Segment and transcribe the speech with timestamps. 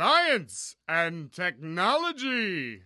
[0.00, 2.80] Science and Technology.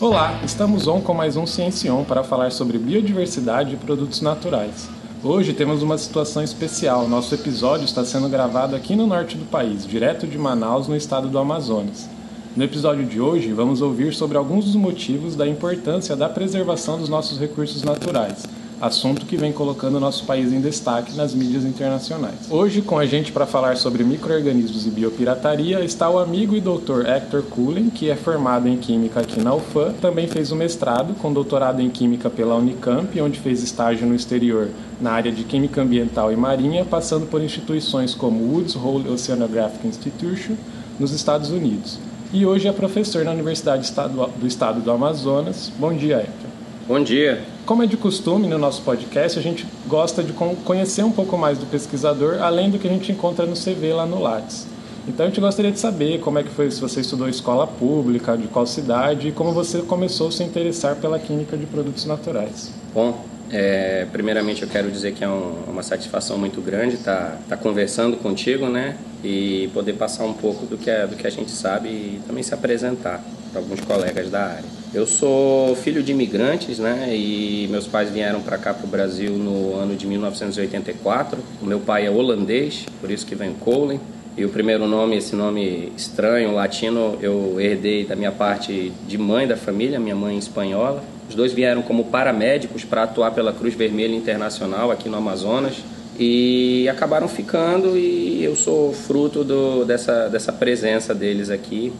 [0.00, 4.88] Olá, estamos on com mais um Ciencion para falar sobre biodiversidade e produtos naturais.
[5.24, 7.08] Hoje temos uma situação especial.
[7.08, 11.28] Nosso episódio está sendo gravado aqui no norte do país, direto de Manaus, no estado
[11.28, 12.08] do Amazonas.
[12.54, 17.08] No episódio de hoje, vamos ouvir sobre alguns dos motivos da importância da preservação dos
[17.08, 18.44] nossos recursos naturais
[18.82, 22.50] assunto que vem colocando nosso país em destaque nas mídias internacionais.
[22.50, 27.06] Hoje, com a gente para falar sobre micro-organismos e biopirataria, está o amigo e doutor
[27.06, 31.32] Hector Cullen, que é formado em Química aqui na UFAM, também fez o mestrado com
[31.32, 34.68] doutorado em Química pela Unicamp, onde fez estágio no exterior
[35.00, 40.56] na área de Química Ambiental e Marinha, passando por instituições como Woods Hole Oceanographic Institution,
[40.98, 42.00] nos Estados Unidos.
[42.34, 43.92] E hoje é professor na Universidade
[44.38, 45.70] do Estado do Amazonas.
[45.78, 46.50] Bom dia, Hector.
[46.88, 47.42] Bom dia.
[47.66, 51.58] Como é de costume no nosso podcast, a gente gosta de conhecer um pouco mais
[51.58, 54.66] do pesquisador, além do que a gente encontra no CV lá no Lattes.
[55.06, 58.34] Então a gente gostaria de saber como é que foi, se você estudou escola pública,
[58.34, 62.72] de qual cidade e como você começou a se interessar pela química de produtos naturais.
[62.94, 67.38] Bom, é, primeiramente eu quero dizer que é um, uma satisfação muito grande estar tá,
[67.50, 68.96] tá conversando contigo, né?
[69.22, 72.42] E poder passar um pouco do que, é, do que a gente sabe e também
[72.42, 74.64] se apresentar para alguns colegas da área.
[74.94, 77.14] Eu sou filho de imigrantes, né?
[77.14, 81.38] E meus pais vieram para cá para o Brasil no ano de 1984.
[81.60, 84.00] O meu pai é holandês, por isso que vem Colin.
[84.34, 89.46] E o primeiro nome, esse nome estranho, latino, eu herdei da minha parte de mãe
[89.46, 91.04] da família, minha mãe espanhola.
[91.32, 95.76] Os dois vieram como paramédicos para atuar pela Cruz Vermelha Internacional aqui no Amazonas
[96.20, 101.90] e acabaram ficando e eu sou fruto do, dessa, dessa presença deles aqui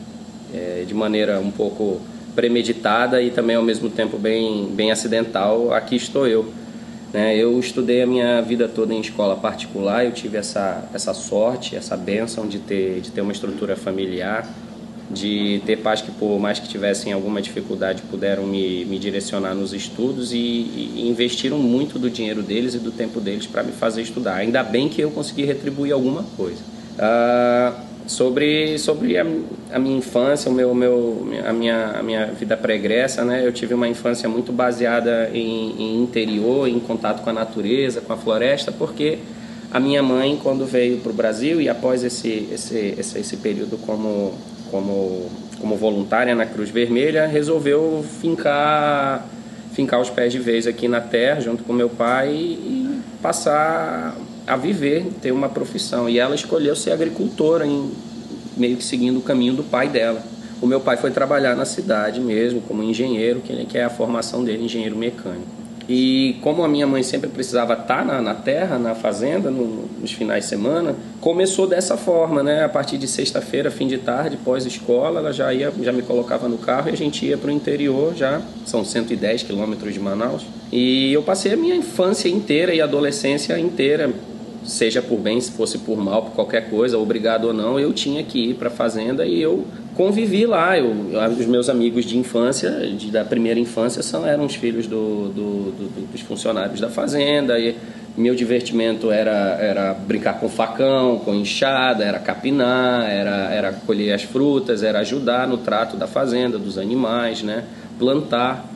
[0.52, 1.98] é, de maneira um pouco
[2.34, 6.52] premeditada e também ao mesmo tempo bem, bem acidental, aqui estou eu.
[7.10, 7.34] Né?
[7.34, 11.96] Eu estudei a minha vida toda em escola particular, eu tive essa, essa sorte, essa
[11.96, 14.46] benção de ter, de ter uma estrutura familiar,
[15.10, 19.72] de ter pais que, por mais que tivessem alguma dificuldade, puderam me, me direcionar nos
[19.72, 24.02] estudos e, e investiram muito do dinheiro deles e do tempo deles para me fazer
[24.02, 24.36] estudar.
[24.36, 26.60] Ainda bem que eu consegui retribuir alguma coisa.
[26.94, 29.24] Uh, sobre sobre a,
[29.72, 33.46] a, minha infância, o meu, meu a minha a minha vida pregressa, né?
[33.46, 38.12] Eu tive uma infância muito baseada em, em, interior, em contato com a natureza, com
[38.12, 39.18] a floresta, porque
[39.70, 43.78] a minha mãe quando veio para o Brasil e após esse, esse esse esse período
[43.78, 44.34] como
[44.72, 49.28] como como voluntária na Cruz Vermelha, resolveu fincar
[49.72, 54.16] fincar os pés de vez aqui na terra junto com meu pai e passar
[54.46, 56.08] a viver, ter uma profissão.
[56.08, 57.90] E ela escolheu ser agricultora, em,
[58.56, 60.22] meio que seguindo o caminho do pai dela.
[60.60, 64.64] O meu pai foi trabalhar na cidade mesmo, como engenheiro, que é a formação dele,
[64.64, 65.61] engenheiro mecânico.
[65.88, 70.12] E como a minha mãe sempre precisava estar na, na terra, na fazenda, no, nos
[70.12, 72.64] finais de semana, começou dessa forma, né?
[72.64, 76.58] A partir de sexta-feira, fim de tarde, pós-escola, ela já ia, já me colocava no
[76.58, 80.44] carro e a gente ia para o interior, já são 110 quilômetros de Manaus.
[80.70, 84.12] E eu passei a minha infância inteira e adolescência inteira
[84.64, 88.22] seja por bem, se fosse por mal, por qualquer coisa, obrigado ou não, eu tinha
[88.22, 90.78] que ir para a fazenda e eu convivi lá.
[90.78, 90.90] Eu,
[91.38, 95.70] os meus amigos de infância, de, da primeira infância, são, eram os filhos do, do,
[95.72, 97.58] do, dos funcionários da fazenda.
[97.58, 97.76] E
[98.16, 104.22] meu divertimento era, era brincar com facão, com enxada, era capinar, era, era colher as
[104.22, 107.64] frutas, era ajudar no trato da fazenda, dos animais, né?
[107.98, 108.68] plantar.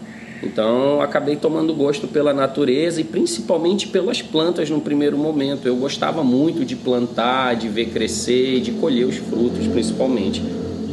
[0.43, 5.67] Então, acabei tomando gosto pela natureza e principalmente pelas plantas no primeiro momento.
[5.67, 10.43] Eu gostava muito de plantar, de ver crescer, de colher os frutos, principalmente.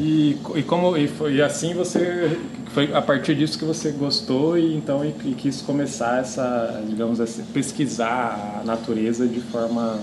[0.03, 2.37] E, e como e, foi, assim você
[2.73, 7.21] foi a partir disso que você gostou e então e, e quis começar essa, digamos
[7.21, 9.97] assim, pesquisar a natureza de forma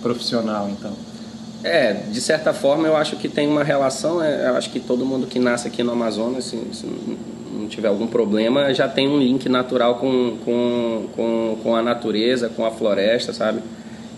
[0.00, 0.92] profissional, então.
[1.64, 5.04] É, de certa forma eu acho que tem uma relação, é, eu acho que todo
[5.04, 6.86] mundo que nasce aqui no Amazonas, se, se
[7.52, 12.48] não tiver algum problema, já tem um link natural com, com, com, com a natureza,
[12.48, 13.60] com a floresta, sabe?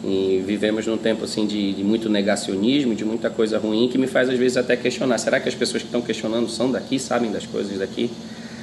[0.06, 4.06] E vivemos num tempo assim de, de, muito negacionismo, de muita coisa ruim, que me
[4.06, 7.32] faz às vezes até questionar: será que as pessoas que estão questionando são daqui, sabem
[7.32, 8.10] das coisas daqui?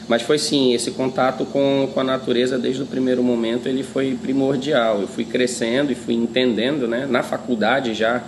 [0.08, 4.18] Mas foi sim, esse contato com, com a natureza desde o primeiro momento ele foi
[4.22, 5.02] primordial.
[5.02, 7.08] Eu fui crescendo e fui entendendo, né?
[7.10, 8.22] Na faculdade já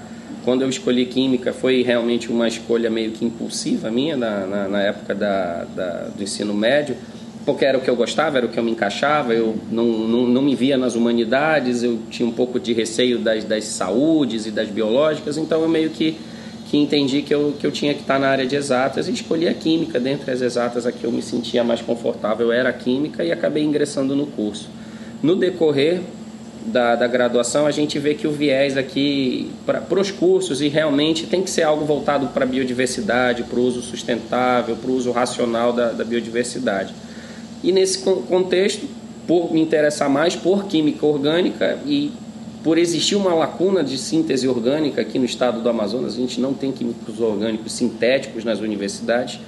[0.44, 4.81] quando eu escolhi química foi realmente uma escolha meio que impulsiva minha na, na, na
[4.81, 6.95] época da, da, do ensino médio,
[7.45, 10.27] porque era o que eu gostava, era o que eu me encaixava, eu não, não,
[10.27, 14.51] não me via nas humanidades, eu tinha um pouco de receio das, das saúdes e
[14.51, 16.17] das biológicas, então eu meio que,
[16.69, 19.47] que entendi que eu, que eu tinha que estar na área de exatas e escolhi
[19.47, 19.99] a química.
[19.99, 23.63] Dentre as exatas, a que eu me sentia mais confortável era a química e acabei
[23.63, 24.69] ingressando no curso.
[25.21, 26.01] No decorrer
[26.65, 31.25] da, da graduação, a gente vê que o viés aqui para os cursos e realmente
[31.25, 35.11] tem que ser algo voltado para a biodiversidade, para o uso sustentável, para o uso
[35.11, 36.93] racional da, da biodiversidade.
[37.63, 38.88] E nesse contexto,
[39.25, 42.12] por me interessar mais por química orgânica e
[42.63, 46.54] por existir uma lacuna de síntese orgânica aqui no estado do Amazonas, a gente não
[46.54, 49.39] tem químicos orgânicos sintéticos nas universidades,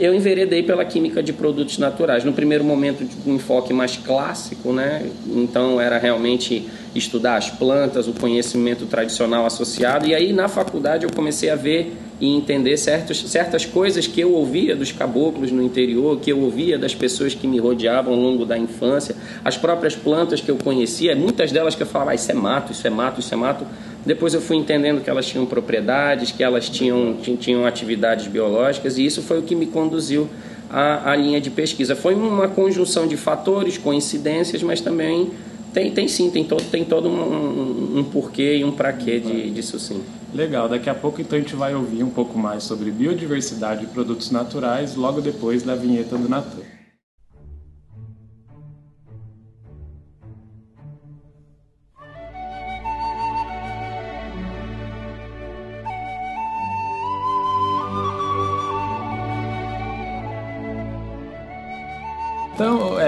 [0.00, 2.24] eu enveredei pela química de produtos naturais.
[2.24, 5.06] No primeiro momento, um enfoque mais clássico, né?
[5.26, 10.06] Então era realmente estudar as plantas, o conhecimento tradicional associado.
[10.06, 14.32] E aí na faculdade eu comecei a ver e entender certos, certas coisas que eu
[14.32, 18.44] ouvia dos caboclos no interior, que eu ouvia das pessoas que me rodeavam ao longo
[18.44, 22.30] da infância, as próprias plantas que eu conhecia, muitas delas que eu falava, ah, isso
[22.30, 23.66] é mato, isso é mato, isso é mato.
[24.04, 29.04] Depois eu fui entendendo que elas tinham propriedades, que elas tinham, tinham atividades biológicas, e
[29.04, 30.28] isso foi o que me conduziu
[30.70, 31.96] à, à linha de pesquisa.
[31.96, 35.30] Foi uma conjunção de fatores, coincidências, mas também
[35.72, 39.50] tem, tem sim, tem todo, tem todo um, um, porquê e um para quê de,
[39.50, 40.02] disso sim.
[40.34, 43.86] Legal, daqui a pouco então a gente vai ouvir um pouco mais sobre biodiversidade e
[43.86, 46.79] produtos naturais, logo depois da vinheta do Natan.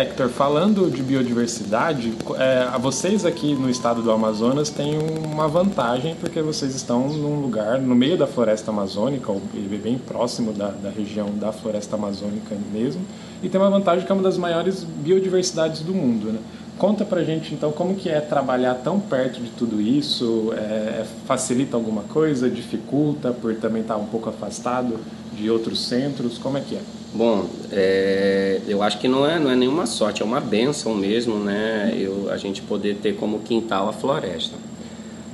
[0.02, 6.42] Hector, falando de biodiversidade, é, vocês aqui no estado do Amazonas têm uma vantagem porque
[6.42, 9.40] vocês estão num lugar no meio da floresta amazônica, ou
[9.80, 13.00] bem próximo da, da região da floresta amazônica mesmo,
[13.44, 16.40] e tem uma vantagem que é uma das maiores biodiversidades do mundo, né?
[16.78, 21.76] Conta pra gente então como que é trabalhar tão perto de tudo isso, é, facilita
[21.76, 24.98] alguma coisa, dificulta por também estar um pouco afastado
[25.36, 26.80] de outros centros, como é que é?
[27.14, 31.38] Bom, é, eu acho que não é, não é nenhuma sorte, é uma benção mesmo,
[31.38, 31.94] né?
[31.94, 34.56] Eu, a gente poder ter como quintal a floresta.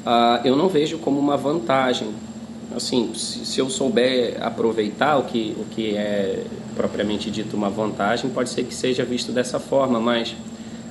[0.04, 2.08] Ah, eu não vejo como uma vantagem.
[2.74, 6.44] Assim, se, se, eu souber aproveitar o que, o que é
[6.76, 10.34] propriamente dito uma vantagem, pode ser que seja visto dessa forma, mas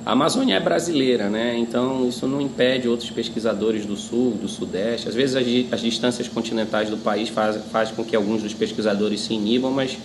[0.04, 1.56] a Amazônia é brasileira, né?
[1.58, 5.08] Então isso não impede outros pesquisadores do sul, do sudeste.
[5.08, 9.20] Às vezes as, as distâncias continentais do país fazem faz com que alguns dos pesquisadores
[9.20, 9.98] se inibam, mas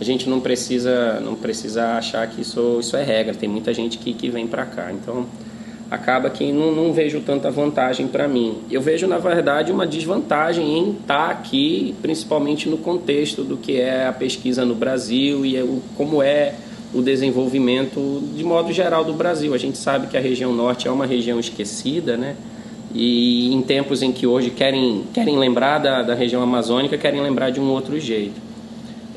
[0.00, 3.98] a gente não precisa não precisa achar que isso isso é regra tem muita gente
[3.98, 5.26] que, que vem para cá então
[5.90, 10.78] acaba que não, não vejo tanta vantagem para mim eu vejo na verdade uma desvantagem
[10.78, 15.56] em estar tá aqui principalmente no contexto do que é a pesquisa no Brasil e
[15.56, 15.66] é
[15.96, 16.54] como é
[16.94, 19.54] o desenvolvimento de modo geral do Brasil.
[19.54, 22.36] A gente sabe que a região norte é uma região esquecida né?
[22.94, 27.50] E em tempos em que hoje querem querem lembrar da, da região amazônica querem lembrar
[27.50, 28.45] de um outro jeito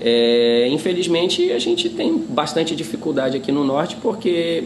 [0.01, 4.63] é, infelizmente, a gente tem bastante dificuldade aqui no norte porque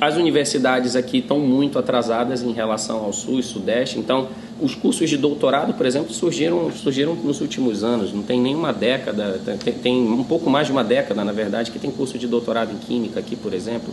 [0.00, 3.98] as universidades aqui estão muito atrasadas em relação ao sul e sudeste.
[3.98, 4.28] Então,
[4.60, 8.12] os cursos de doutorado, por exemplo, surgiram, surgiram nos últimos anos.
[8.12, 11.78] Não tem nenhuma década, tem, tem um pouco mais de uma década, na verdade, que
[11.78, 13.92] tem curso de doutorado em química aqui, por exemplo.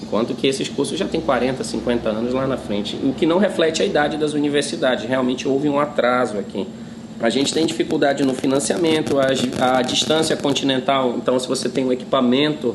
[0.00, 2.96] Enquanto que esses cursos já têm 40, 50 anos lá na frente.
[3.02, 5.04] O que não reflete a idade das universidades.
[5.04, 6.66] Realmente houve um atraso aqui.
[7.22, 11.16] A gente tem dificuldade no financiamento, a, a distância continental.
[11.18, 12.74] Então, se você tem um equipamento,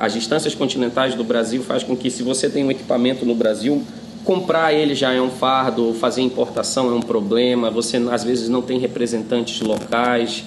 [0.00, 3.84] as distâncias continentais do Brasil faz com que, se você tem um equipamento no Brasil,
[4.24, 7.70] comprar ele já é um fardo, fazer importação é um problema.
[7.70, 10.42] Você às vezes não tem representantes locais.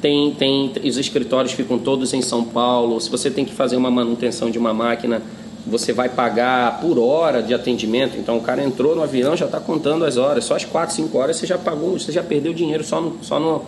[0.00, 2.98] Tem, tem, os escritórios ficam todos em São Paulo.
[3.00, 5.20] Se você tem que fazer uma manutenção de uma máquina,
[5.66, 8.16] você vai pagar por hora de atendimento.
[8.16, 10.44] Então o cara entrou no avião, já está contando as horas.
[10.44, 13.40] Só as 4, 5 horas você já pagou, você já perdeu dinheiro só no, só
[13.40, 13.64] no,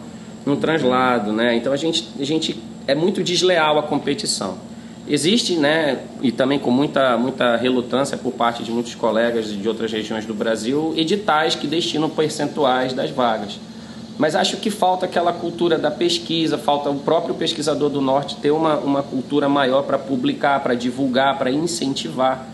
[0.47, 1.33] no translado.
[1.33, 1.57] Né?
[1.57, 4.57] Então a gente, a gente é muito desleal a competição.
[5.11, 9.91] Existe, né, e também com muita, muita relutância por parte de muitos colegas de outras
[9.91, 13.59] regiões do Brasil, editais que destinam percentuais das vagas.
[14.19, 18.51] Mas acho que falta aquela cultura da pesquisa, falta o próprio pesquisador do Norte ter
[18.51, 22.47] uma, uma cultura maior para publicar, para divulgar, para incentivar.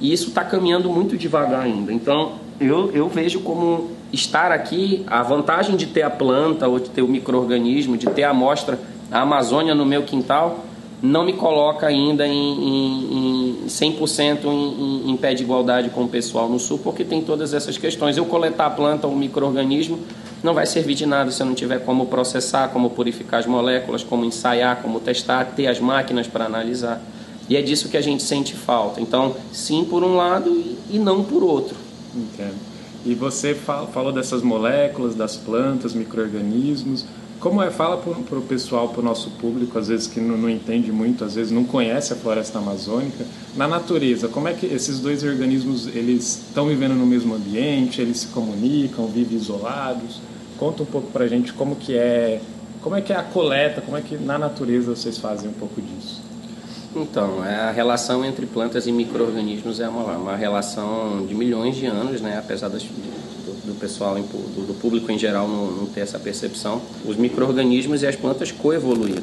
[0.00, 1.92] E isso está caminhando muito devagar ainda.
[1.92, 6.90] Então, eu, eu vejo como estar aqui, a vantagem de ter a planta, ou de
[6.90, 8.78] ter o microorganismo, de ter a amostra,
[9.10, 10.64] a Amazônia no meu quintal,
[11.02, 16.08] não me coloca ainda em, em, em 100% em, em, pé de igualdade com o
[16.08, 18.16] pessoal no Sul, porque tem todas essas questões.
[18.16, 19.98] Eu coletar a planta, o microorganismo,
[20.44, 24.04] não vai servir de nada se eu não tiver como processar, como purificar as moléculas,
[24.04, 27.02] como ensaiar, como testar, ter as máquinas para analisar.
[27.48, 29.00] E é disso que a gente sente falta.
[29.00, 30.50] Então, sim por um lado
[30.88, 31.76] e não por outro.
[32.14, 32.54] Entendo.
[33.04, 37.04] E você falou dessas moléculas, das plantas, micro-organismos.
[37.42, 37.72] Como é?
[37.72, 41.24] Fala para o pessoal, para o nosso público, às vezes que não, não, entende muito,
[41.24, 43.24] às vezes não conhece a floresta amazônica.
[43.56, 48.00] Na natureza, como é que esses dois organismos eles estão vivendo no mesmo ambiente?
[48.00, 50.20] Eles se comunicam, vivem isolados?
[50.56, 52.40] Conta um pouco para a gente como que é,
[52.80, 55.82] como é que é a coleta, como é que na natureza vocês fazem um pouco
[55.82, 56.22] disso.
[56.94, 61.86] Então, é a relação entre plantas e micro-organismos é uma, uma relação de milhões de
[61.86, 62.38] anos, né?
[62.38, 62.84] apesar das,
[63.64, 66.80] do, pessoal, do, público em geral não, não ter essa percepção.
[67.04, 69.22] Os micro-organismos e as plantas coevoluíram.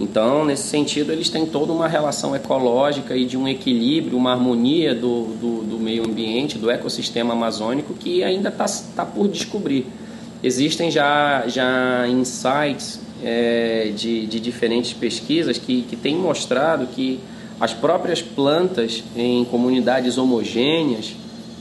[0.00, 4.92] Então, nesse sentido, eles têm toda uma relação ecológica e de um equilíbrio, uma harmonia
[4.94, 9.86] do, do, do meio ambiente, do ecossistema amazônico que ainda está tá por descobrir.
[10.42, 17.20] Existem já, já insights é, de, de diferentes pesquisas que, que têm mostrado que
[17.60, 21.14] as próprias plantas em comunidades homogêneas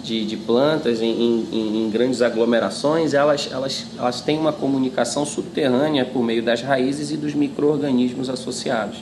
[0.03, 6.03] de, de plantas em, em, em, grandes aglomerações, elas, elas, elas têm uma comunicação subterrânea
[6.03, 8.97] por meio das raízes e dos micro-organismos associados.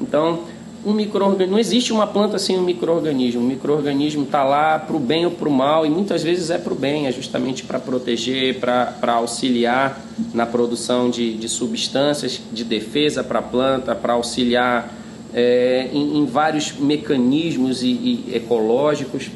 [0.00, 0.40] Então,
[0.84, 3.40] um microorganismo, não existe uma planta sem um microorganismo.
[3.40, 6.58] O microorganismo está lá para o bem ou para o mal, e muitas vezes é
[6.58, 12.64] para o bem, é justamente para proteger, para auxiliar na produção de, de substâncias de
[12.64, 14.92] defesa para a planta, para auxiliar
[15.32, 19.30] é, em, em, vários mecanismos e, e ecológicos.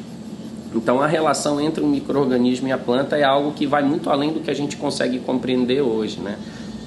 [0.73, 4.31] Então, a relação entre o microorganismo e a planta é algo que vai muito além
[4.31, 6.37] do que a gente consegue compreender hoje, né?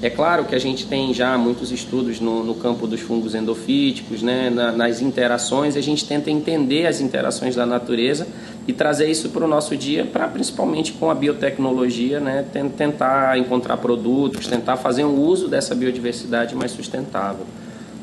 [0.02, 4.20] É claro que a gente tem já muitos estudos no, no campo dos fungos endofíticos,
[4.20, 8.26] né, na, nas interações, a gente tenta entender as interações da natureza
[8.66, 12.44] e trazer isso para o nosso dia, para principalmente com a biotecnologia, né,
[12.76, 17.46] tentar encontrar produtos, tentar fazer um uso dessa biodiversidade mais sustentável.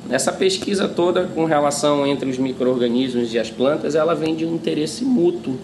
[0.10, 4.56] Essa pesquisa toda com relação entre os micro-organismos e as plantas, ela vem de um
[4.56, 5.56] interesse mútuo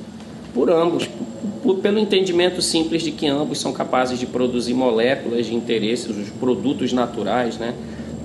[0.54, 1.10] por ambos,
[1.64, 6.30] por, pelo entendimento simples de que ambos são capazes de produzir moléculas de interesse, os
[6.30, 7.74] produtos naturais, né?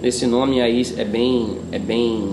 [0.02, 2.32] Esse nome aí é bem, é bem,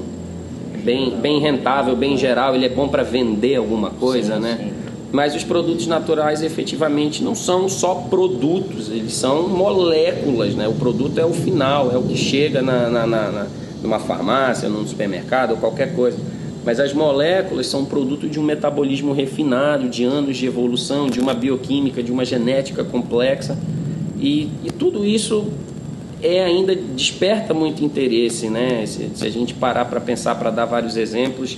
[0.83, 2.55] bem, bem rentável, bem geral.
[2.55, 4.57] Ele é bom para vender alguma coisa, sim, né?
[4.59, 4.73] Sim.
[5.11, 10.67] Mas os produtos naturais efetivamente não são só produtos, eles são moléculas, né?
[10.67, 13.47] O produto é o final, é o que chega na, na, na
[13.87, 16.17] numa farmácia, num supermercado ou qualquer coisa
[16.67, 21.33] mas as moléculas são produto de um metabolismo refinado, de anos de evolução, de uma
[21.33, 23.57] bioquímica, de uma genética complexa.
[24.19, 25.47] E, e tudo isso
[26.21, 28.85] é ainda desperta muito interesse, né?
[28.85, 31.55] Se, se a gente parar para pensar, para dar vários exemplos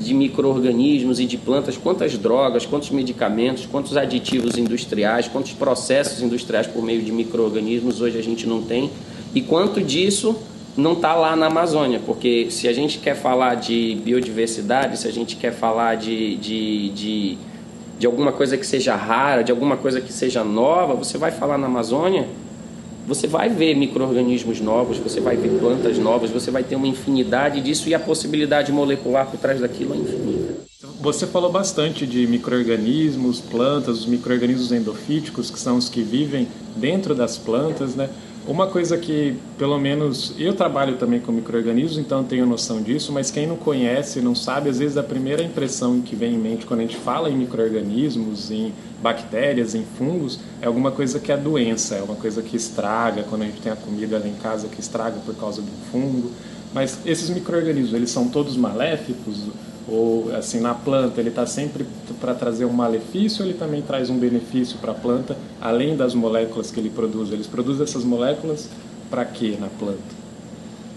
[0.00, 6.66] de micro-organismos e de plantas, quantas drogas, quantos medicamentos, quantos aditivos industriais, quantos processos industriais
[6.66, 8.90] por meio de micro-organismos hoje a gente não tem
[9.32, 10.34] e quanto disso
[10.76, 15.12] não está lá na Amazônia, porque se a gente quer falar de biodiversidade, se a
[15.12, 17.38] gente quer falar de, de, de,
[17.98, 21.58] de alguma coisa que seja rara, de alguma coisa que seja nova, você vai falar
[21.58, 22.28] na Amazônia,
[23.06, 27.60] você vai ver micro-organismos novos, você vai ver plantas novas, você vai ter uma infinidade
[27.60, 30.70] disso e a possibilidade molecular por trás daquilo é infinita.
[31.00, 36.46] Você falou bastante de micro-organismos, plantas, os micro-organismos endofíticos, que são os que vivem
[36.76, 38.08] dentro das plantas, né?
[38.50, 43.30] Uma coisa que, pelo menos, eu trabalho também com micro-organismos, então tenho noção disso, mas
[43.30, 46.80] quem não conhece, não sabe, às vezes a primeira impressão que vem em mente quando
[46.80, 51.94] a gente fala em micro-organismos, em bactérias, em fungos, é alguma coisa que é doença,
[51.94, 54.80] é uma coisa que estraga, quando a gente tem a comida lá em casa que
[54.80, 56.32] estraga por causa do fungo.
[56.74, 59.44] Mas esses micro-organismos, eles são todos maléficos?
[59.90, 61.84] Ou assim, na planta, ele está sempre
[62.20, 66.70] para trazer um malefício ele também traz um benefício para a planta, além das moléculas
[66.70, 67.32] que ele produz?
[67.32, 68.68] Eles produzem essas moléculas
[69.10, 70.20] para quê na planta?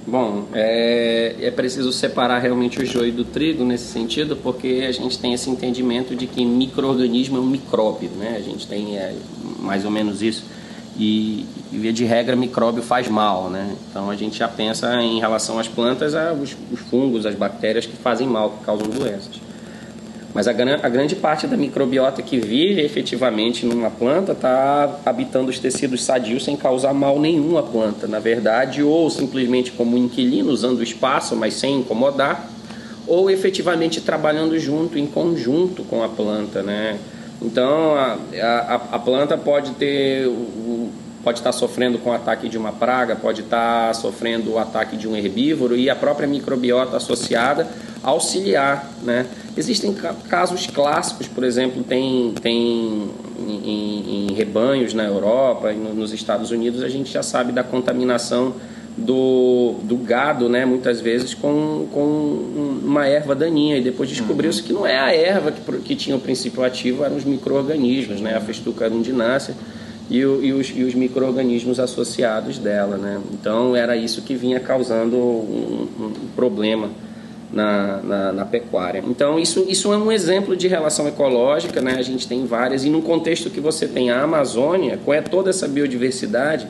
[0.06, 5.18] Bom, é, é preciso separar realmente o joio do trigo nesse sentido, porque a gente
[5.18, 8.36] tem esse entendimento de que microorganismo é um micróbio, né?
[8.38, 9.16] A gente tem é,
[9.60, 10.44] mais ou menos isso
[10.98, 13.76] e, e, via de regra micróbio faz mal, né?
[13.90, 17.96] Então a gente já pensa em relação às plantas, os, os, fungos, as bactérias que
[17.96, 19.42] fazem mal, que causam doenças.
[20.34, 25.60] Mas a, a grande parte da microbiota que vive efetivamente numa planta está habitando os
[25.60, 30.80] tecidos sadios sem causar mal nenhum à planta, na verdade, ou simplesmente como inquilino, usando
[30.80, 32.50] o espaço, mas sem incomodar,
[33.06, 36.98] ou efetivamente trabalhando junto, em conjunto com a planta, né?
[37.42, 40.28] Então a, a, a planta pode ter
[41.24, 45.08] pode estar sofrendo com o ataque de uma praga, pode estar sofrendo o ataque de
[45.08, 47.66] um herbívoro e a própria microbiota associada
[48.04, 49.26] auxiliar, né?
[49.56, 49.94] Existem
[50.28, 53.10] casos clássicos, por exemplo, tem, tem
[53.40, 58.56] em, em rebanhos na Europa e nos Estados Unidos, a gente já sabe da contaminação
[58.98, 63.78] do, do gado, né, muitas vezes com, com uma erva daninha.
[63.78, 64.68] E depois descobriu-se uhum.
[64.68, 68.36] que não é a erva que, que tinha o princípio ativo, eram os micro-organismos, né,
[68.36, 69.56] a festuca arundinacea
[70.10, 72.98] e, o, e os, e os micro-organismos associados dela.
[72.98, 73.20] Né?
[73.34, 76.90] Então era isso que vinha causando um, um problema
[77.52, 79.04] na, na, na, pecuária.
[79.08, 81.96] Então, isso, isso é um exemplo de relação ecológica, né?
[82.00, 85.68] a gente tem várias, e num contexto que você tem a Amazônia, com toda essa
[85.68, 86.68] biodiversidade,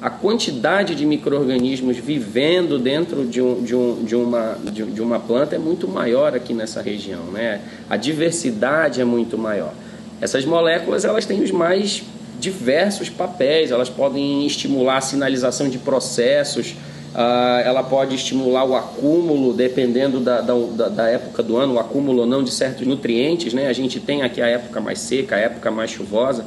[0.00, 5.18] a quantidade de micro-organismos vivendo dentro de, um, de, um, de, uma, de, de, uma
[5.18, 7.24] planta é muito maior aqui nessa região.
[7.32, 7.60] Né?
[7.88, 9.72] A diversidade é muito maior.
[10.20, 12.02] Essas moléculas elas têm os mais
[12.38, 16.74] diversos papéis, elas podem estimular a sinalização de processos,
[17.16, 22.20] Uh, ela pode estimular o acúmulo, dependendo da, da, da, época do ano, o acúmulo
[22.20, 23.54] ou não de certos nutrientes.
[23.54, 23.68] Né?
[23.68, 26.44] A gente tem aqui a época mais seca, a época mais chuvosa.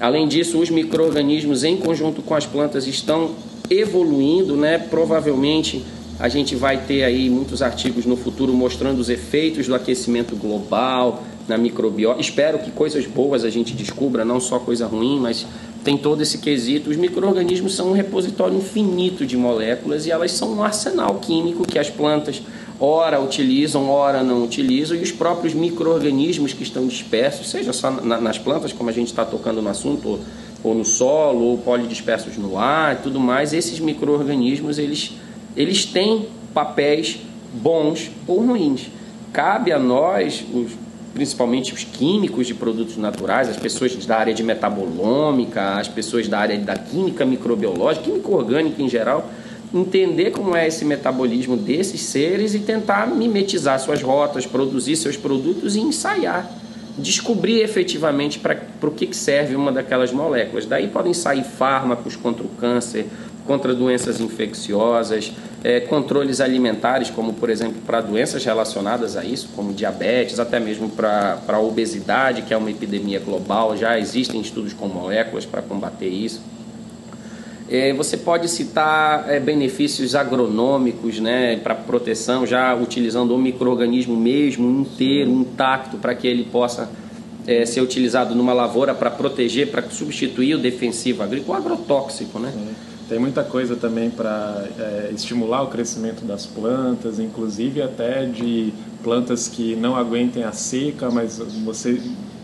[0.00, 3.30] Além disso, os micro-organismos, em conjunto com as plantas, estão
[3.70, 4.56] evoluindo.
[4.56, 4.78] Né?
[4.78, 5.84] Provavelmente
[6.18, 11.22] a gente vai ter aí muitos artigos no futuro mostrando os efeitos do aquecimento global
[11.46, 12.20] na microbiota.
[12.20, 15.46] Espero que coisas boas a gente descubra, não só coisa ruim, mas
[15.84, 16.90] tem todo esse quesito.
[16.90, 21.78] Os micro-organismos são um repositório infinito de moléculas e elas são um arsenal químico que
[21.78, 22.42] as plantas
[22.78, 28.38] ora utilizam, ora não utilizam, e os próprios micro-organismos que estão dispersos, seja só nas
[28.38, 30.20] plantas, como a gente está tocando no assunto,
[30.62, 35.12] ou no solo, ou polidispersos no ar e tudo mais, esses micro-organismos eles,
[35.56, 37.18] eles têm papéis
[37.52, 38.90] bons ou ruins.
[39.32, 40.72] Cabe a nós, os
[41.16, 46.38] principalmente os químicos de produtos naturais, as pessoas da área de metabolômica, as pessoas da
[46.38, 49.26] área da química microbiológica, química orgânica em geral,
[49.74, 55.76] entender como é esse metabolismo desses seres e tentar mimetizar suas rotas, produzir seus produtos
[55.76, 56.50] e ensaiar.
[56.98, 60.64] Descobrir efetivamente para o que serve uma daquelas moléculas.
[60.64, 63.06] Daí podem sair fármacos contra o câncer,
[63.46, 65.32] contra doenças infecciosas,
[65.62, 70.88] é, controles alimentares, como por exemplo para doenças relacionadas a isso, como diabetes, até mesmo
[70.88, 76.08] para a obesidade, que é uma epidemia global, já existem estudos com moléculas para combater
[76.08, 76.42] isso.
[77.68, 84.80] É, você pode citar é, benefícios agronômicos né, para proteção, já utilizando o microorganismo mesmo
[84.80, 86.88] inteiro, intacto, para que ele possa
[87.46, 92.38] é, ser utilizado numa lavoura para proteger, para substituir o defensivo agrícola, o agrotóxico.
[92.38, 92.52] Né?
[93.08, 99.48] Tem muita coisa também para é, estimular o crescimento das plantas, inclusive até de plantas
[99.48, 102.00] que não aguentem a seca, mas você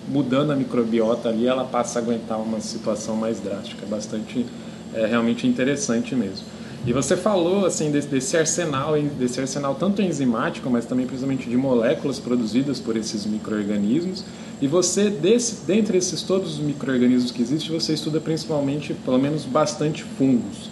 [0.08, 3.84] mudando a microbiota ali, ela passa a aguentar uma situação mais drástica.
[3.84, 4.46] É bastante,
[4.94, 6.44] é realmente interessante mesmo.
[6.84, 11.56] E você falou assim desse, desse, arsenal, desse arsenal tanto enzimático, mas também principalmente de
[11.56, 14.24] moléculas produzidas por esses microorganismos.
[14.60, 19.44] E você, desse, dentre esses todos os microorganismos que existem, você estuda principalmente, pelo menos,
[19.44, 20.71] bastante fungos.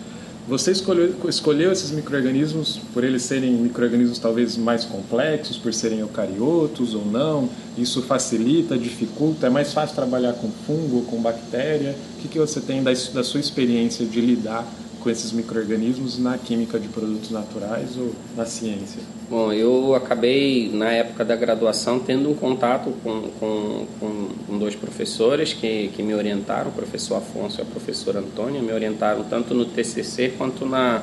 [0.50, 6.92] Você escolheu, escolheu esses microorganismos por eles serem microorganismos talvez mais complexos, por serem eucariotos
[6.92, 7.48] ou não?
[7.78, 9.46] Isso facilita, dificulta?
[9.46, 11.94] É mais fácil trabalhar com fungo, com bactéria?
[12.16, 14.66] O que, que você tem da, da sua experiência de lidar
[15.02, 19.00] com esses micro-organismos na química de produtos naturais ou na ciência?
[19.28, 25.52] Bom, eu acabei, na época da graduação, tendo um contato com, com, com dois professores
[25.52, 29.64] que, que me orientaram, o professor Afonso e a professora Antônia, me orientaram tanto no
[29.64, 31.02] TCC quanto na,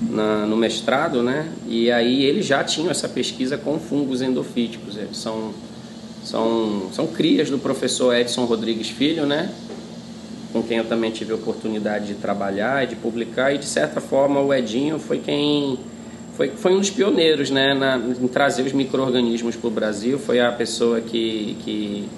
[0.00, 1.52] na, no mestrado, né?
[1.68, 4.96] E aí eles já tinham essa pesquisa com fungos endofíticos.
[4.96, 5.52] Eles são,
[6.24, 9.52] são, são crias do professor Edson Rodrigues Filho, né?
[10.52, 14.00] Com quem eu também tive a oportunidade de trabalhar e de publicar, e de certa
[14.00, 15.78] forma o Edinho foi quem
[16.40, 20.40] foi, foi um dos pioneiros né, na, em trazer os micro-organismos para o Brasil, foi
[20.40, 22.08] a pessoa que, que,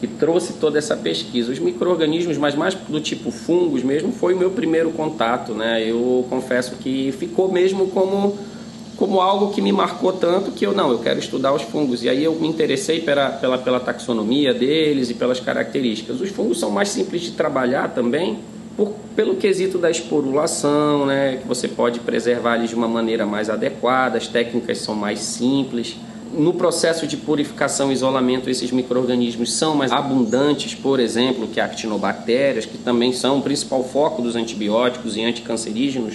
[0.00, 1.50] que trouxe toda essa pesquisa.
[1.50, 5.54] Os micro-organismos, mas mais do tipo fungos mesmo, foi o meu primeiro contato.
[5.54, 5.82] Né?
[5.82, 8.36] Eu confesso que ficou mesmo como
[8.96, 12.02] como algo que me marcou tanto que eu não, eu quero estudar os fungos.
[12.02, 16.20] E aí eu me interessei pela, pela, pela taxonomia deles e pelas características.
[16.20, 18.38] Os fungos são mais simples de trabalhar também,
[18.76, 23.50] por, pelo quesito da esporulação, né, que você pode preservar eles de uma maneira mais
[23.50, 25.96] adequada, as técnicas são mais simples.
[26.32, 32.64] No processo de purificação e isolamento, esses micro-organismos são mais abundantes, por exemplo, que actinobactérias,
[32.64, 36.14] que também são o principal foco dos antibióticos e anticancerígenos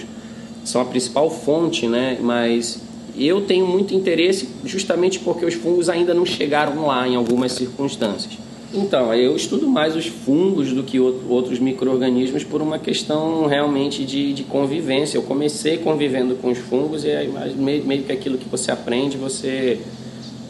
[0.68, 2.18] são a principal fonte, né?
[2.20, 2.78] Mas
[3.16, 8.34] eu tenho muito interesse justamente porque os fungos ainda não chegaram lá em algumas circunstâncias.
[8.72, 14.34] Então, eu estudo mais os fungos do que outros micro-organismos por uma questão realmente de,
[14.34, 15.16] de, convivência.
[15.16, 19.16] Eu comecei convivendo com os fungos e aí, meio, meio que aquilo que você aprende,
[19.16, 19.80] você,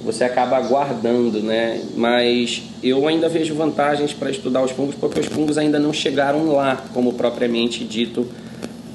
[0.04, 1.80] você acaba guardando, né?
[1.96, 6.52] Mas eu ainda vejo vantagens para estudar os fungos porque os fungos ainda não chegaram
[6.52, 8.26] lá, como propriamente dito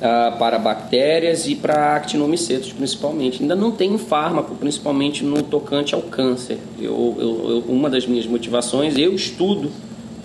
[0.04, 3.42] uh, para bactérias e para actinomicetos principalmente.
[3.42, 6.58] Ainda não tem um fármaco, principalmente no tocante ao câncer.
[6.78, 9.72] Eu, eu, eu, uma das minhas motivações, eu estudo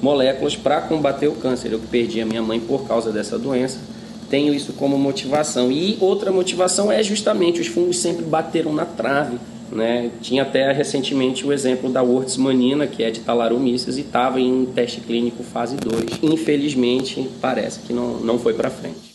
[0.02, 1.72] moléculas para combater o câncer.
[1.72, 3.78] Eu perdi a minha mãe por causa dessa doença.
[4.28, 5.70] Tenho isso como motivação.
[5.70, 9.38] E outra motivação é justamente os fungos sempre bateram na trave.
[9.70, 10.10] Né?
[10.22, 15.00] Tinha até recentemente o exemplo da Wurtzmanina, que é de Talaromyces, e estava em teste
[15.00, 16.20] clínico fase 2.
[16.22, 19.07] Infelizmente, parece que não, não foi para frente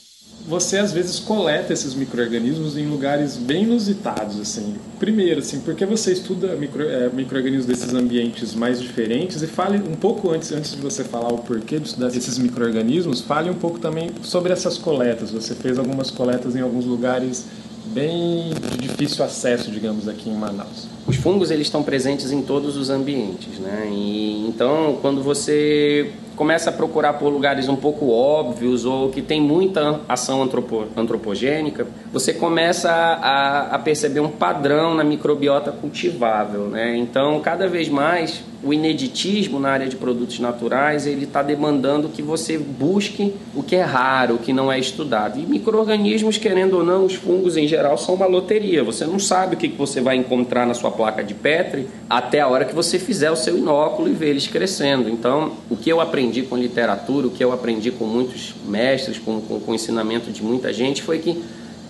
[0.47, 4.75] você às vezes coleta esses micro-organismos em lugares bem inusitados, assim.
[4.99, 9.95] Primeiro, assim, porque você estuda micro, é, micro-organismos desses ambientes mais diferentes e fale um
[9.95, 13.79] pouco antes, antes de você falar o porquê de estudar esses micro-organismos, fale um pouco
[13.79, 15.31] também sobre essas coletas.
[15.31, 17.45] Você fez algumas coletas em alguns lugares
[17.85, 20.87] bem de difícil acesso, digamos, aqui em Manaus.
[21.07, 23.89] Os fungos eles estão presentes em todos os ambientes, né?
[23.91, 29.41] E então, quando você começa a procurar por lugares um pouco óbvios ou que tem
[29.41, 36.67] muita ação antropo, antropogênica, você começa a, a, perceber um padrão na microbiota cultivável.
[36.67, 36.97] Né?
[36.97, 42.21] Então, cada vez mais, o ineditismo na área de produtos naturais ele está demandando que
[42.21, 45.39] você busque o que é raro, o que não é estudado.
[45.39, 48.83] E micro-organismos, querendo ou não, os fungos em geral são uma loteria.
[48.83, 52.47] Você não sabe o que você vai encontrar na sua placa de Petri até a
[52.47, 55.09] hora que você fizer o seu inóculo e ver eles crescendo.
[55.09, 59.41] Então, o que eu aprendi com literatura, o que eu aprendi com muitos mestres, com,
[59.41, 61.43] com, com ensinamento de muita gente, foi que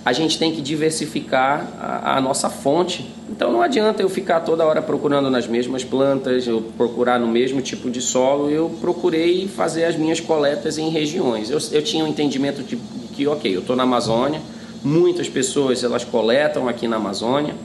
[0.06, 3.10] a gente tem que diversificar a, a, nossa fonte.
[3.30, 7.62] Então não adianta eu ficar toda hora procurando nas mesmas plantas, eu procurar no mesmo
[7.62, 8.50] tipo de solo.
[8.50, 11.50] Eu procurei fazer as minhas coletas em regiões.
[11.50, 12.78] Eu, eu tinha um entendimento de
[13.14, 14.42] que, ok, eu estou na Amazônia,
[14.84, 17.56] muitas pessoas elas coletam aqui na Amazônia,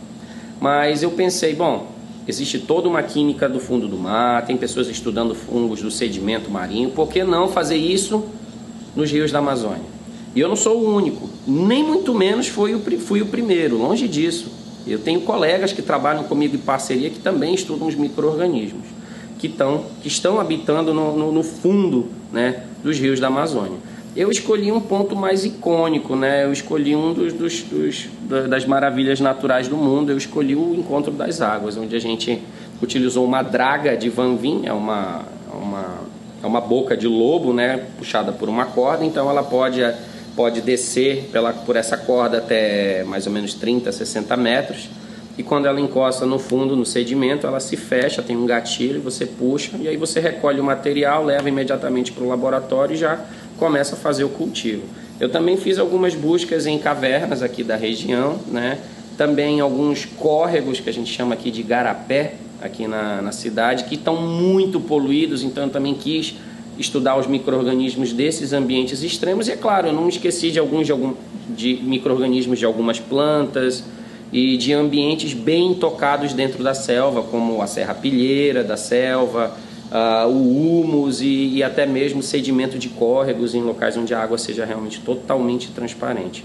[0.61, 1.88] mas eu pensei, bom,
[2.27, 6.90] existe toda uma química do fundo do mar, tem pessoas estudando fungos do sedimento marinho,
[6.90, 8.24] por que não fazer isso
[8.94, 9.97] nos rios da Amazônia?
[10.38, 14.07] E eu não sou o único, nem muito menos fui o, fui o primeiro, longe
[14.07, 14.53] disso.
[14.87, 18.87] Eu tenho colegas que trabalham comigo em parceria que também estudam os micro-organismos,
[19.37, 23.79] que, estão, que estão habitando no, no, no fundo né, dos rios da Amazônia
[24.16, 26.44] eu escolhi um ponto mais icônico, né?
[26.44, 28.09] Eu escolhi um dos, dos, dos,
[28.48, 30.11] das maravilhas naturais do mundo.
[30.11, 32.42] Eu escolhi o Encontro das Águas, onde a gente
[32.83, 35.22] utilizou uma draga de Van Vin, é uma,
[35.53, 35.98] uma,
[36.42, 37.87] é uma boca de lobo, né?
[37.96, 39.83] Puxada por uma corda, então ela pode,
[40.38, 44.88] pode descer pela, por essa corda até mais ou menos 30, 60 metros.
[45.37, 49.27] E quando ela encosta no fundo, no sedimento, ela se fecha, tem um gatilho, você
[49.27, 53.18] puxa e aí você recolhe o material, leva imediatamente para o laboratório e já
[53.59, 54.85] começa a fazer o cultivo.
[55.18, 58.79] Eu também fiz algumas buscas em cavernas aqui da região, né?
[59.16, 63.96] também alguns córregos que a gente chama aqui de garapé, aqui na, na cidade, que
[63.96, 66.37] estão muito poluídos, então eu também quis
[66.79, 69.49] estudar os micro-organismos desses ambientes extremos.
[69.49, 71.14] E é claro, eu não me esqueci de alguns de, algum,
[71.49, 73.85] de micro-organismos de algumas plantas
[74.33, 79.57] e de ambientes bem tocados dentro da selva, como a Serra Pilheira da selva,
[79.91, 84.38] uh, o humus e, e até mesmo sedimento de córregos em locais onde a água
[84.38, 86.45] seja realmente totalmente transparente.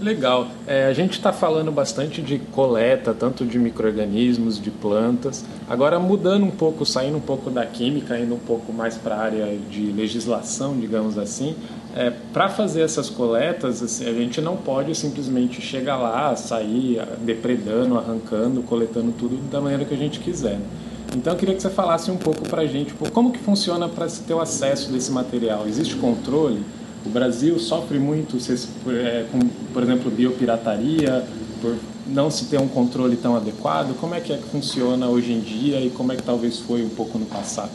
[0.00, 0.48] Legal.
[0.66, 5.44] É, a gente está falando bastante de coleta, tanto de micro-organismos, de plantas.
[5.68, 9.20] Agora, mudando um pouco, saindo um pouco da química, indo um pouco mais para a
[9.20, 11.54] área de legislação, digamos assim,
[11.94, 17.98] é, para fazer essas coletas, assim, a gente não pode simplesmente chegar lá, sair depredando,
[17.98, 20.54] arrancando, coletando tudo da maneira que a gente quiser.
[20.54, 20.64] Né?
[21.14, 23.88] Então eu queria que você falasse um pouco para a gente tipo, como que funciona
[23.88, 25.66] para se ter o acesso desse material.
[25.66, 26.62] Existe controle?
[27.04, 28.36] O Brasil sofre muito,
[28.90, 29.38] é, com,
[29.72, 31.24] por exemplo, biopirataria,
[31.60, 33.96] por não se ter um controle tão adequado.
[33.98, 36.82] Como é que, é que funciona hoje em dia e como é que talvez foi
[36.82, 37.70] um pouco no passado?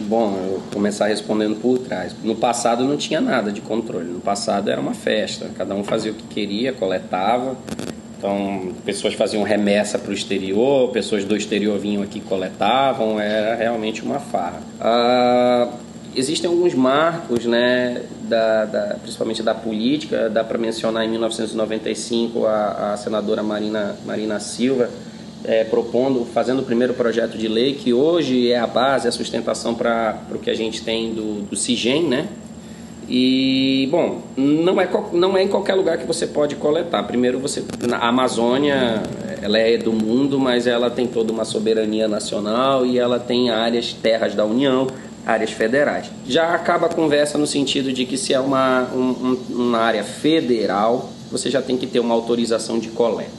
[0.00, 2.14] Bom, eu vou começar respondendo por trás.
[2.22, 4.08] No passado não tinha nada de controle.
[4.08, 5.50] No passado era uma festa.
[5.56, 7.56] Cada um fazia o que queria, coletava
[8.18, 14.02] então, pessoas faziam remessa para o exterior, pessoas do exterior vinham aqui coletavam, era realmente
[14.02, 14.60] uma farra.
[14.80, 15.68] Ah,
[16.18, 22.92] existem alguns marcos, né, da, da, principalmente da política, dá para mencionar em 1995 a,
[22.92, 24.90] a senadora Marina, Marina Silva,
[25.44, 29.74] é, propondo, fazendo o primeiro projeto de lei, que hoje é a base, a sustentação
[29.74, 32.28] para o que a gente tem do, do CIGEM, né,
[33.08, 37.02] e, bom, não é, não é em qualquer lugar que você pode coletar.
[37.04, 39.02] Primeiro, você a Amazônia
[39.40, 43.94] ela é do mundo, mas ela tem toda uma soberania nacional e ela tem áreas,
[43.94, 44.88] terras da União,
[45.26, 46.10] áreas federais.
[46.26, 51.10] Já acaba a conversa no sentido de que se é uma, um, uma área federal,
[51.30, 53.30] você já tem que ter uma autorização de coleta.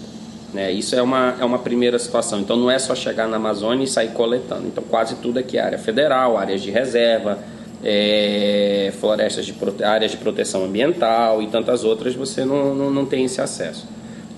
[0.53, 0.71] Né?
[0.71, 2.39] Isso é uma, é uma primeira situação.
[2.39, 4.67] Então, não é só chegar na Amazônia e sair coletando.
[4.67, 7.39] Então, quase tudo aqui é área federal, áreas de reserva,
[7.83, 13.25] é, florestas de áreas de proteção ambiental e tantas outras, você não, não, não tem
[13.25, 13.87] esse acesso.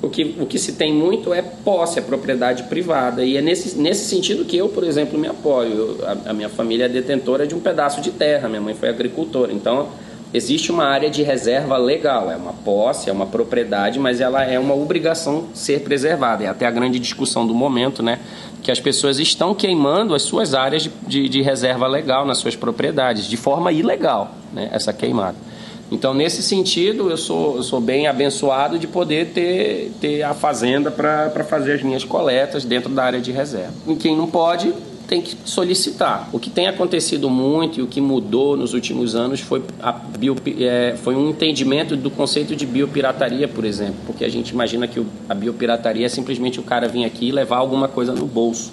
[0.02, 3.24] O que, o que se tem muito é posse, é propriedade privada.
[3.24, 5.98] E é nesse, nesse sentido que eu, por exemplo, me apoio.
[6.04, 9.54] A, a, minha família é detentora de um pedaço de terra, minha mãe foi agricultora.
[9.54, 9.90] Então,
[10.34, 12.32] existe uma área de reserva legal.
[12.32, 16.46] É uma posse, é uma propriedade, mas ela é uma obrigação ser preservada.
[16.46, 18.18] É até a grande discussão do momento, né?
[18.64, 22.56] Que as pessoas estão queimando as suas áreas de, de, de reserva legal nas suas
[22.56, 24.68] propriedades, de forma ilegal, né?
[24.72, 25.51] Essa queimada.
[25.92, 30.90] Então, nesse sentido, eu sou, eu sou bem abençoado de poder ter, ter a fazenda
[30.90, 33.74] para fazer as minhas coletas dentro da área de reserva.
[33.86, 34.74] E quem não pode,
[35.12, 36.30] tem que solicitar.
[36.32, 40.38] O que tem acontecido muito e o que mudou nos últimos anos foi, a bio,
[40.58, 45.06] é, foi um entendimento do conceito de biopirataria, por exemplo, porque a gente imagina que
[45.28, 48.72] a biopirataria é simplesmente o cara vir aqui e levar alguma coisa no bolso.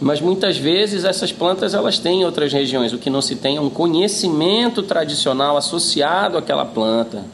[0.00, 2.92] Mas muitas vezes essas plantas elas têm em outras regiões.
[2.92, 7.24] O que não se tem é um conhecimento tradicional associado àquela planta.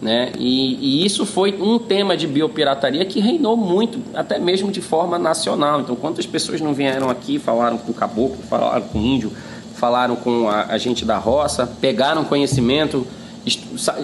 [0.00, 0.30] Né?
[0.38, 5.18] E, e, isso foi um tema de biopirataria que reinou muito, até mesmo de forma
[5.18, 5.80] nacional.
[5.80, 9.32] Então, quantas pessoas não vieram aqui, falaram com o caboclo, falaram com o índio,
[9.74, 13.06] falaram com a, a gente da roça, pegaram conhecimento.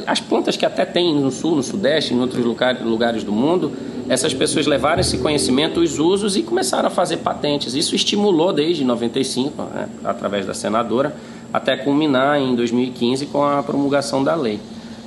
[0.06, 3.72] As plantas que até tem no sul, no sudeste, em outros lugares do mundo,
[4.08, 7.74] essas pessoas levaram esse conhecimento, os usos e começaram a fazer patentes.
[7.74, 11.14] Isso estimulou desde 95, né, através da senadora,
[11.52, 14.60] até culminar em 2015 com a promulgação da lei.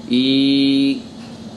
[0.09, 1.01] E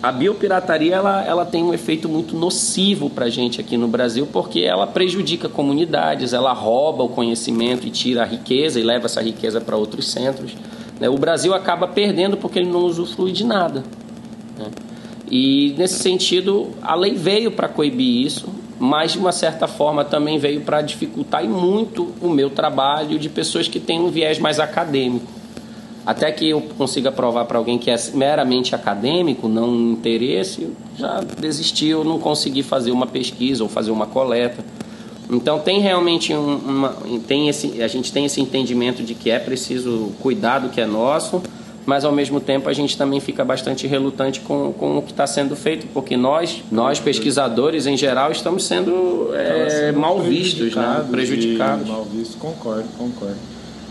[0.00, 4.28] a biopirataria ela, ela tem um efeito muito nocivo para a gente aqui no Brasil,
[4.32, 9.20] porque ela prejudica comunidades, ela rouba o conhecimento e tira a riqueza e leva essa
[9.20, 10.52] riqueza para outros centros.
[11.00, 11.08] Né?
[11.08, 13.84] O Brasil acaba perdendo porque ele não usufrui de nada.
[14.58, 14.66] Né?
[15.30, 20.38] E nesse sentido, a lei veio para coibir isso, mas de uma certa forma também
[20.38, 24.58] veio para dificultar e muito o meu trabalho de pessoas que têm um viés mais
[24.61, 25.38] acadêmico.
[26.06, 32.02] Até que eu consiga provar para alguém que é meramente acadêmico, não interesse, já desistiu,
[32.02, 34.64] não consegui fazer uma pesquisa ou fazer uma coleta.
[35.30, 39.38] Então tem realmente um, uma, tem esse, a gente tem esse entendimento de que é
[39.38, 41.42] preciso cuidar do que é nosso,
[41.84, 45.26] mas ao mesmo tempo a gente também fica bastante relutante com, com o que está
[45.26, 51.06] sendo feito, porque nós, nós pesquisadores em geral, estamos sendo, é, mal vistos, né?
[51.10, 51.86] prejudicados.
[51.86, 53.36] Mal vistos, concordo, concordo.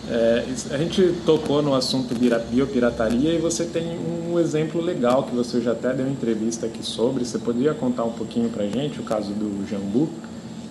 [0.09, 2.15] É, a gente tocou no assunto
[2.49, 3.97] biopirataria e você tem
[4.31, 7.25] um exemplo legal que você já até deu entrevista aqui sobre.
[7.25, 10.07] Você poderia contar um pouquinho para gente o caso do jambu?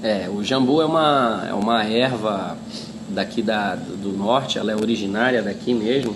[0.03, 2.57] É, o jambu é uma, é uma erva
[3.09, 6.15] daqui da, do norte, ela é originária daqui mesmo.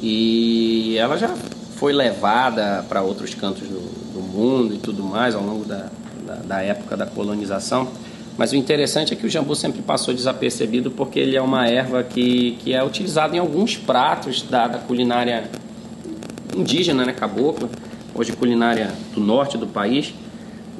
[0.00, 1.28] E ela já
[1.76, 3.80] foi levada para outros cantos do,
[4.12, 5.88] do, mundo e tudo mais ao longo da,
[6.24, 7.88] da, da, época da colonização.
[8.36, 12.02] Mas o interessante é que o jambu sempre passou desapercebido porque ele é uma erva
[12.02, 15.44] que, que é utilizada em alguns pratos da, da culinária
[16.56, 17.68] indígena, né, cabocla,
[18.14, 20.14] hoje culinária do norte do país.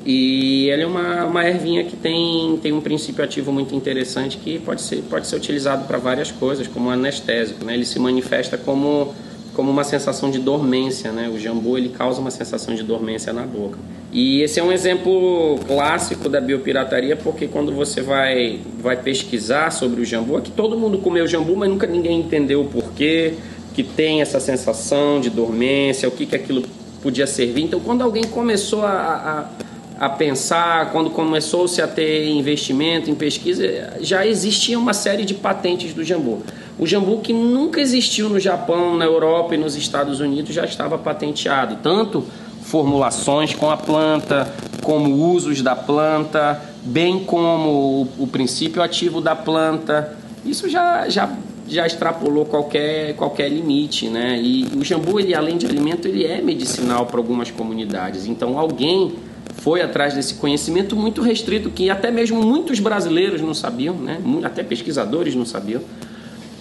[0.04, 4.58] E ela é uma, uma ervinha que tem, tem um princípio ativo muito interessante que
[4.58, 7.64] pode ser, pode ser utilizado para várias coisas, como anestésico.
[7.64, 7.74] Né?
[7.74, 9.14] Ele se manifesta como,
[9.54, 11.12] como uma sensação de dormência.
[11.12, 11.28] Né?
[11.28, 13.78] O jambu ele causa uma sensação de dormência na boca.
[14.12, 20.02] E esse é um exemplo clássico da biopirataria, porque quando você vai, vai pesquisar sobre
[20.02, 23.34] o jambu, é que todo mundo comeu jambu, mas nunca ninguém entendeu o porquê,
[23.72, 26.62] que tem essa sensação de dormência, o que, que aquilo
[27.02, 27.62] podia servir.
[27.62, 29.71] Então, quando alguém começou a, a
[30.02, 33.62] a pensar, quando começou-se a ter investimento em pesquisa,
[34.00, 36.42] já existia uma série de patentes do jambu.
[36.76, 40.98] O jambu que nunca existiu no Japão, na Europa e nos Estados Unidos já estava
[40.98, 42.24] patenteado, tanto
[42.62, 49.36] formulações com a planta, como usos da planta, bem como o, o princípio ativo da
[49.36, 50.16] planta.
[50.44, 51.32] Isso já, já,
[51.68, 54.36] já extrapolou qualquer, qualquer limite, né?
[54.42, 58.26] E o jambu, ele, além de alimento, ele é medicinal para algumas comunidades.
[58.26, 59.14] Então, alguém
[59.58, 64.20] foi atrás desse conhecimento muito restrito que até mesmo muitos brasileiros não sabiam, né?
[64.42, 65.82] até pesquisadores não sabiam.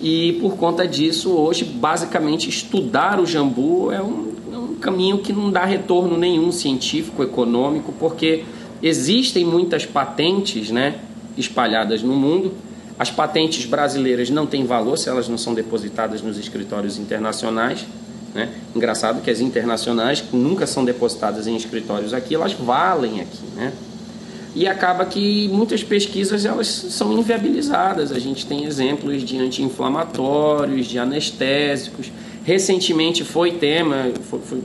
[0.01, 5.32] E por conta disso, hoje, basicamente, estudar o jambu é um, é um caminho que
[5.32, 8.43] não dá retorno nenhum científico, econômico, porque
[8.82, 10.95] existem muitas patentes né,
[11.38, 12.51] espalhadas no mundo.
[12.97, 17.86] As patentes brasileiras não têm valor se elas não são depositadas nos escritórios internacionais.
[18.33, 18.49] Né?
[18.75, 23.43] Engraçado que as internacionais, que nunca são depositadas em escritórios aqui, elas valem aqui.
[23.55, 23.73] Né?
[24.55, 28.11] E acaba que muitas pesquisas elas são inviabilizadas.
[28.11, 32.11] A gente tem exemplos de anti-inflamatórios, de anestésicos.
[32.43, 34.11] Recentemente foi tema,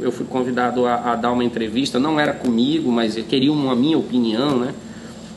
[0.00, 4.58] eu fui convidado a, dar uma entrevista, não era comigo, mas queriam a minha opinião,
[4.58, 4.74] né?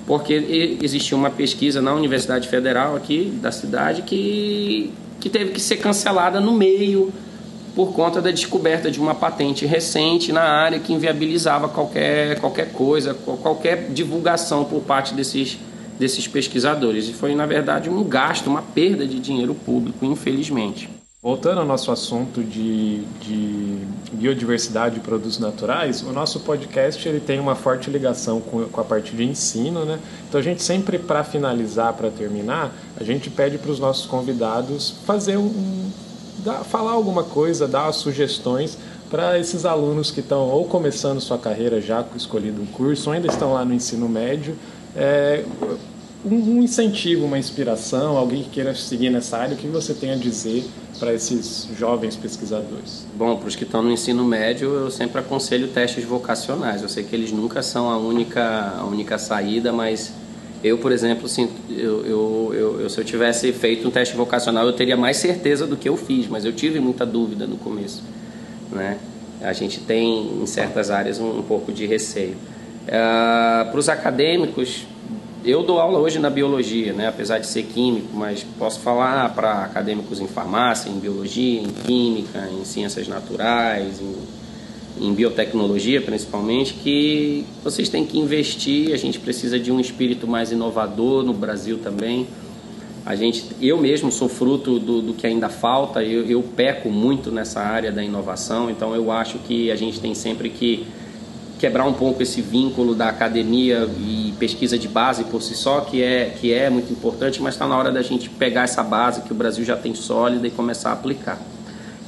[0.07, 5.77] porque existia uma pesquisa na Universidade Federal aqui da cidade que que teve que ser
[5.77, 7.11] cancelada no meio
[7.79, 13.13] por conta da descoberta de uma patente recente na área que inviabilizava qualquer, qualquer coisa,
[13.13, 15.57] qualquer divulgação por parte desses,
[15.97, 17.07] desses pesquisadores.
[17.07, 20.89] E foi, na verdade, um gasto, uma perda de dinheiro público, infelizmente.
[21.23, 23.77] Voltando ao nosso assunto de, de
[24.11, 28.83] biodiversidade e produtos naturais, o nosso podcast ele tem uma forte ligação com, com a
[28.83, 29.99] parte de ensino, né?
[30.27, 34.95] Então a gente sempre, para finalizar, para terminar, a gente pede para os nossos convidados
[35.05, 35.89] fazer um,
[36.43, 38.77] dar, falar alguma coisa, dar sugestões
[39.09, 43.27] para esses alunos que estão ou começando sua carreira já escolhido um curso, ou ainda
[43.27, 44.55] estão lá no ensino médio.
[44.95, 45.43] É,
[46.25, 50.15] um incentivo, uma inspiração, alguém que queira seguir nessa área, o que você tem a
[50.15, 50.65] dizer
[50.99, 53.05] para esses jovens pesquisadores?
[53.15, 56.81] Bom, para os que estão no ensino médio, eu sempre aconselho testes vocacionais.
[56.81, 60.11] Eu sei que eles nunca são a única, a única saída, mas
[60.63, 64.73] eu, por exemplo, assim, eu, eu, eu, se eu tivesse feito um teste vocacional, eu
[64.73, 68.03] teria mais certeza do que eu fiz, mas eu tive muita dúvida no começo.
[68.71, 68.97] Né?
[69.41, 72.35] A gente tem, em certas áreas, um, um pouco de receio.
[72.87, 74.85] Uh, para os acadêmicos,
[75.45, 77.07] eu dou aula hoje na biologia, né?
[77.07, 82.49] apesar de ser químico, mas posso falar para acadêmicos em farmácia, em biologia, em química,
[82.51, 84.15] em ciências naturais, em,
[84.99, 88.93] em, biotecnologia principalmente, que vocês têm que investir.
[88.93, 92.27] A gente precisa de um espírito mais inovador no Brasil também.
[93.05, 96.03] A gente, eu mesmo sou fruto do, do que ainda falta.
[96.03, 100.13] Eu, eu peco muito nessa área da inovação, então eu acho que a gente tem
[100.13, 100.85] sempre que
[101.59, 106.01] quebrar um pouco esse vínculo da academia e pesquisa de base por si só, que
[106.01, 109.31] é, que é muito importante, mas está na hora da gente pegar essa base que
[109.31, 111.37] o Brasil já tem sólida e começar a aplicar.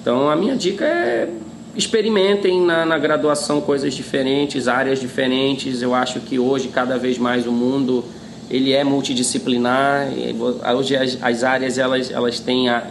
[0.02, 1.30] Então, a minha dica é
[1.76, 5.82] experimentem na, na graduação coisas diferentes, áreas diferentes.
[5.82, 8.04] Eu acho que hoje, cada vez mais, o mundo
[8.50, 10.08] ele é multidisciplinar.
[10.76, 12.84] Hoje as, as áreas elas, elas têm a,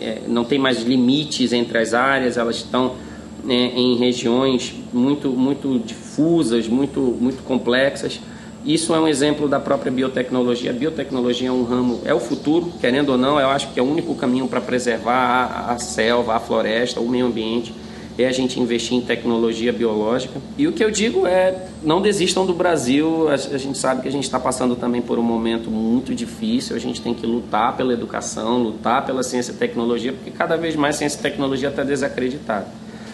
[0.00, 2.94] é, não tem mais limites entre as áreas, elas estão
[3.42, 8.20] né, em regiões muito, muito difusas, muito, muito complexas.
[8.66, 10.70] Isso é um exemplo da própria biotecnologia.
[10.70, 13.82] A biotecnologia é um ramo, é o futuro, querendo ou não, eu acho que é
[13.82, 17.72] o único caminho para preservar a, a selva, a floresta, o meio ambiente
[18.18, 20.40] é a gente investir em tecnologia biológica.
[20.58, 23.28] E o que eu digo é, não desistam do Brasil.
[23.28, 26.74] A, a gente sabe que a gente está passando também por um momento muito difícil.
[26.74, 30.74] A gente tem que lutar pela educação, lutar pela ciência e tecnologia, porque cada vez
[30.74, 32.66] mais ciência e tecnologia está desacreditada.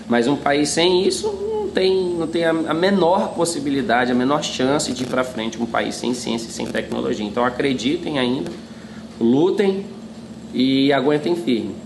[0.09, 4.91] Mas um país sem isso não tem, não tem a, menor possibilidade, a menor chance
[4.91, 5.61] de ir para frente.
[5.61, 7.27] Um país sem ciência e sem tecnologia.
[7.27, 8.51] Então acreditem ainda,
[9.21, 9.85] lutem
[10.55, 11.84] e aguentem firme.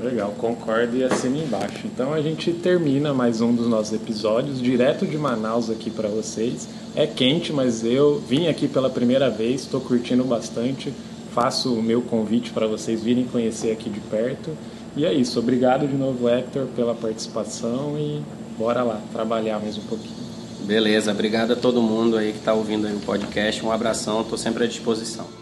[0.00, 1.80] Legal, concordo e assina embaixo.
[1.84, 6.68] Então a gente termina mais um dos nossos episódios, direto de Manaus aqui para vocês.
[6.94, 10.92] É quente, mas eu vim aqui pela primeira vez, estou curtindo bastante.
[11.34, 14.50] Faço o meu convite para vocês virem conhecer aqui de perto.
[14.96, 15.38] E é isso.
[15.40, 18.22] Obrigado de novo, Hector, pela participação e
[18.56, 20.16] bora lá trabalhar mais um pouquinho.
[20.60, 23.64] Beleza, obrigado a todo mundo aí que está ouvindo aí o podcast.
[23.64, 25.37] Um abração, estou sempre à disposição.